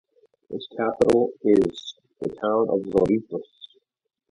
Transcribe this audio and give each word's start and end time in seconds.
Its 0.49 0.65
capital 0.75 1.29
is 1.43 1.93
the 2.21 2.29
town 2.29 2.67
of 2.69 2.79
Zorritos. 2.85 3.43